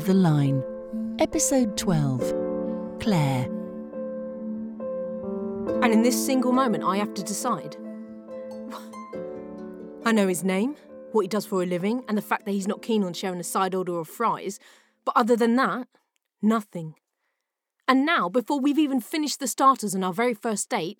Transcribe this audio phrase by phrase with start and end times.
[0.00, 0.64] of the Line,
[1.18, 2.20] Episode 12
[3.00, 3.44] Claire.
[5.82, 7.76] And in this single moment, I have to decide.
[10.06, 10.76] I know his name,
[11.12, 13.40] what he does for a living, and the fact that he's not keen on sharing
[13.40, 14.58] a side order of fries,
[15.04, 15.86] but other than that,
[16.40, 16.94] nothing.
[17.86, 20.98] And now, before we've even finished the starters on our very first date,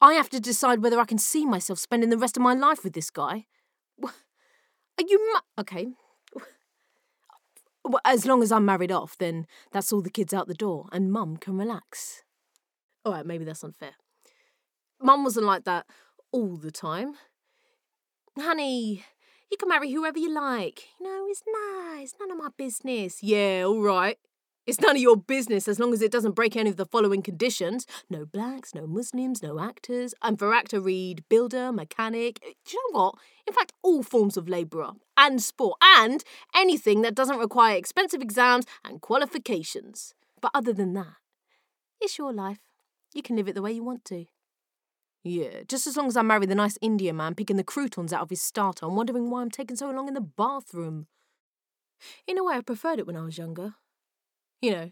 [0.00, 2.82] I have to decide whether I can see myself spending the rest of my life
[2.82, 3.44] with this guy.
[4.02, 5.88] Are you mu- okay?
[7.88, 10.88] Well, as long as I'm married off, then that's all the kids out the door,
[10.92, 12.22] and Mum can relax.
[13.04, 13.92] All right, maybe that's unfair.
[15.00, 15.86] Mum wasn't like that
[16.30, 17.14] all the time.
[18.38, 19.04] Honey,
[19.50, 20.84] you can marry whoever you like.
[21.00, 22.14] You know, it's nice.
[22.20, 23.22] None of my business.
[23.22, 24.18] Yeah, all right.
[24.68, 27.22] It's none of your business as long as it doesn't break any of the following
[27.22, 27.86] conditions.
[28.10, 30.12] No blacks, no Muslims, no actors.
[30.20, 32.38] And for actor, read builder, mechanic.
[32.66, 33.14] Do you know what?
[33.46, 36.22] In fact, all forms of labourer and sport and
[36.54, 40.12] anything that doesn't require expensive exams and qualifications.
[40.38, 41.16] But other than that,
[41.98, 42.60] it's your life.
[43.14, 44.26] You can live it the way you want to.
[45.24, 48.20] Yeah, just as long as I marry the nice Indian man picking the croutons out
[48.20, 51.06] of his starter and wondering why I'm taking so long in the bathroom.
[52.26, 53.76] In a way, I preferred it when I was younger.
[54.60, 54.90] You know,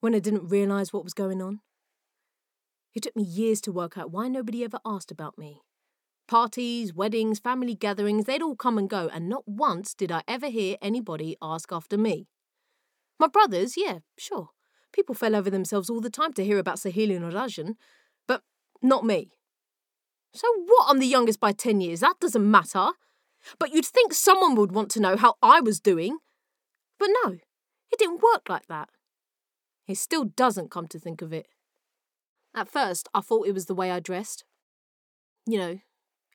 [0.00, 1.60] when I didn't realise what was going on.
[2.94, 5.62] It took me years to work out why nobody ever asked about me.
[6.28, 10.48] Parties, weddings, family gatherings, they'd all come and go, and not once did I ever
[10.48, 12.26] hear anybody ask after me.
[13.18, 14.48] My brothers, yeah, sure.
[14.92, 17.74] People fell over themselves all the time to hear about Sahil and Rajan,
[18.28, 18.42] but
[18.82, 19.30] not me.
[20.34, 20.86] So what?
[20.88, 22.00] I'm the youngest by 10 years.
[22.00, 22.90] That doesn't matter.
[23.58, 26.18] But you'd think someone would want to know how I was doing.
[26.98, 27.38] But no,
[27.92, 28.88] it didn't work like that.
[29.86, 31.46] It still doesn't come to think of it.
[32.54, 34.44] At first, I thought it was the way I dressed.
[35.46, 35.80] You know,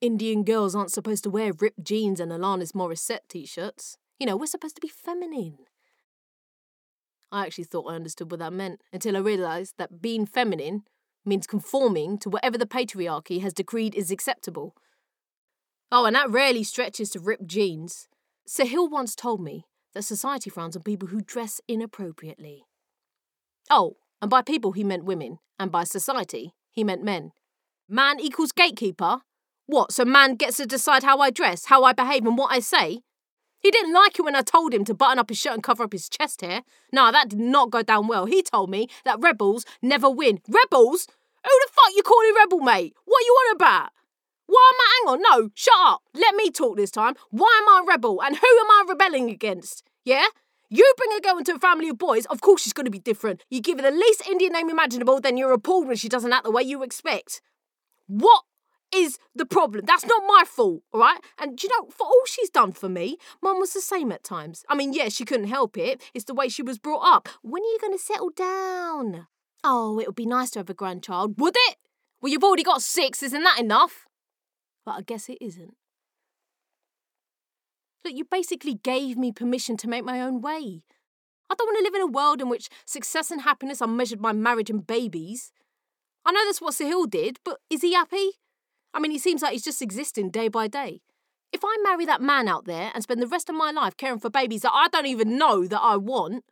[0.02, 3.98] Indian girls aren't supposed to wear ripped jeans and Alanis Morissette t shirts.
[4.20, 5.58] You know, we're supposed to be feminine.
[7.32, 10.84] I actually thought I understood what that meant until I realised that being feminine
[11.26, 14.76] means conforming to whatever the patriarchy has decreed is acceptable.
[15.92, 18.08] Oh, and that rarely stretches to ripped jeans.
[18.48, 19.66] Sahil once told me
[19.98, 22.68] that society frowns on people who dress inappropriately.
[23.68, 27.32] Oh, and by people he meant women, and by society he meant men.
[27.90, 29.22] Man equals gatekeeper?
[29.66, 32.60] What, so man gets to decide how I dress, how I behave, and what I
[32.60, 33.00] say?
[33.60, 35.84] He didn't like it when I told him to button up his shirt and cover
[35.84, 36.62] up his chest hair.
[36.94, 38.28] No, that did not go down well.
[38.28, 40.42] He told me that rebels never win.
[40.48, 41.08] Rebels?
[41.44, 42.94] Who the fuck you calling rebel, mate?
[43.06, 43.90] What you on about?
[44.48, 44.88] Why am I?
[44.98, 46.02] Hang on, no, shut up.
[46.14, 47.16] Let me talk this time.
[47.30, 49.84] Why am I a rebel and who am I rebelling against?
[50.04, 50.26] Yeah?
[50.70, 53.00] You bring a girl into a family of boys, of course she's going to be
[53.00, 53.44] different.
[53.50, 56.44] You give her the least Indian name imaginable, then you're appalled when she doesn't act
[56.44, 57.42] the way you expect.
[58.08, 58.44] What
[58.94, 59.86] is the problem?
[59.86, 61.20] That's not my fault, all right?
[61.38, 64.66] And you know, for all she's done for me, Mum was the same at times.
[64.70, 66.02] I mean, yeah, she couldn't help it.
[66.14, 67.30] It's the way she was brought up.
[67.42, 69.28] When are you going to settle down?
[69.64, 71.78] Oh, it would be nice to have a grandchild, would it?
[72.22, 74.08] Well, you've already got six, isn't that enough?
[74.88, 75.76] But I guess it isn't.
[78.06, 80.84] Look, you basically gave me permission to make my own way.
[81.50, 84.22] I don't want to live in a world in which success and happiness are measured
[84.22, 85.52] by marriage and babies.
[86.24, 88.30] I know that's what Sahil did, but is he happy?
[88.94, 91.02] I mean, he seems like he's just existing day by day.
[91.52, 94.20] If I marry that man out there and spend the rest of my life caring
[94.20, 96.46] for babies that I don't even know that I want,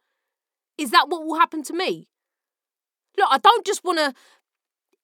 [0.78, 2.10] is that what will happen to me?
[3.18, 4.14] Look, I don't just want to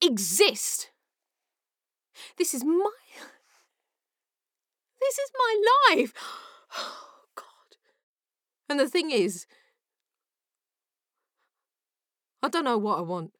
[0.06, 0.92] exist.
[2.38, 2.92] This is my.
[5.02, 6.14] This is my life.
[6.78, 7.78] Oh, God.
[8.70, 9.46] And the thing is,
[12.44, 13.32] I don't know what I want.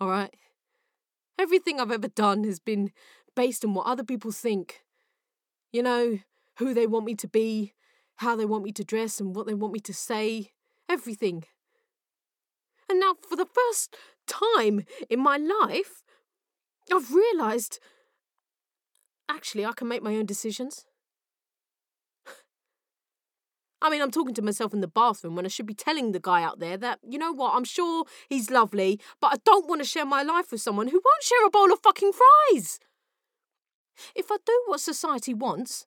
[0.00, 0.34] All right?
[1.38, 2.90] Everything I've ever done has been
[3.36, 4.82] based on what other people think.
[5.70, 6.18] You know,
[6.58, 7.74] who they want me to be,
[8.16, 10.52] how they want me to dress, and what they want me to say.
[10.88, 11.44] Everything.
[12.88, 16.02] And now, for the first time in my life,
[16.92, 17.78] I've realised
[19.28, 20.86] actually I can make my own decisions.
[23.80, 26.18] I mean, I'm talking to myself in the bathroom when I should be telling the
[26.18, 29.80] guy out there that, you know what, I'm sure he's lovely, but I don't want
[29.80, 32.80] to share my life with someone who won't share a bowl of fucking fries.
[34.16, 35.86] If I do what society wants,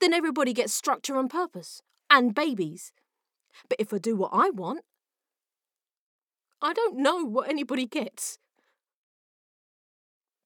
[0.00, 1.80] then everybody gets structure and purpose,
[2.10, 2.92] and babies.
[3.68, 4.80] But if I do what I want,
[6.60, 8.38] I don't know what anybody gets.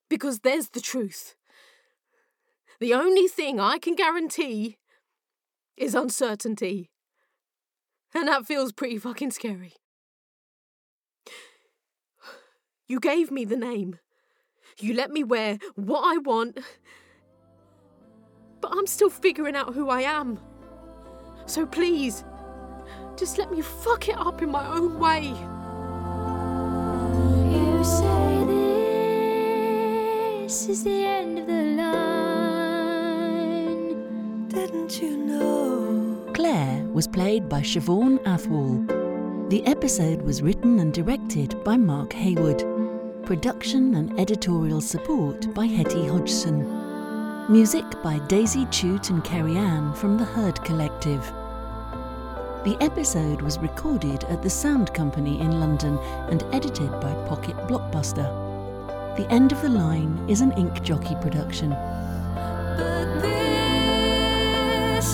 [0.08, 1.34] Because there's the truth.
[2.80, 4.78] The only thing I can guarantee
[5.76, 6.90] is uncertainty.
[8.14, 9.74] And that feels pretty fucking scary.
[12.86, 13.98] You gave me the name.
[14.78, 16.58] You let me wear what I want.
[18.60, 20.38] But I'm still figuring out who I am.
[21.46, 22.24] So please,
[23.18, 25.34] Just let me fuck it up in my own way.
[27.52, 28.44] You say
[30.44, 32.17] this is the end of the line.
[34.68, 36.30] Didn't you know?
[36.34, 39.48] Claire was played by Siobhan Athwal.
[39.48, 43.24] The episode was written and directed by Mark Heywood.
[43.24, 46.66] Production and editorial support by Hetty Hodgson.
[47.50, 51.24] Music by Daisy Chute and Kerry Ann from the Herd Collective.
[52.64, 55.96] The episode was recorded at the Sound Company in London
[56.28, 59.16] and edited by Pocket Blockbuster.
[59.16, 61.74] The End of the Line is an Ink Jockey production.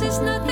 [0.03, 0.45] It's not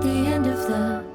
[0.00, 1.09] the end of the